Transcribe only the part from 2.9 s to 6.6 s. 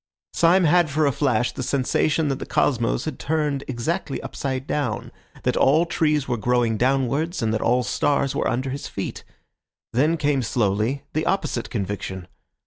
had turned exactly upside down, that all trees were